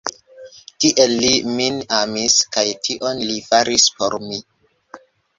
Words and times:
Tiel 0.83 1.11
li 1.23 1.33
min 1.57 1.75
amis 1.97 2.37
kaj 2.55 2.63
tion 2.87 3.21
li 3.31 3.35
faris 3.49 3.85
por 3.99 4.17
mi. 4.25 4.41